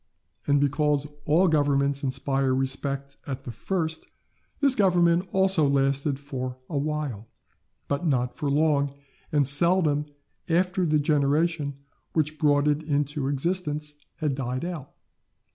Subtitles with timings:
[0.47, 4.07] And because all governments inspire respect at the first,
[4.59, 7.27] this government also lasted for a while,
[7.87, 8.95] but not for long,
[9.31, 10.07] and seldom
[10.49, 11.75] after the generation
[12.13, 14.91] which brought it into existence had died out.